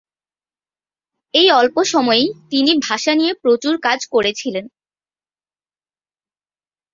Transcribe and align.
এই 1.33 1.47
অল্প 1.51 1.75
সময়েই 1.83 2.27
তিনি 2.49 2.71
ভাষা 2.87 3.11
নিয়ে 3.15 3.33
প্রচুর 3.43 3.73
কাজ 3.81 3.99
করেছিলেন। 4.05 4.65